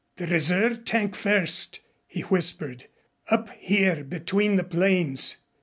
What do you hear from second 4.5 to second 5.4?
the planes.